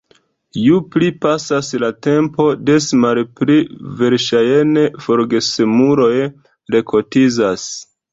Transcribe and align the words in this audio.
Ju 0.59 0.77
pli 0.93 1.07
pasas 1.25 1.67
la 1.83 1.89
tempo, 2.07 2.47
des 2.69 2.87
malpli 3.03 3.57
verŝajne 3.99 4.87
forgesemuloj 5.09 6.15
rekotizas. 6.77 7.69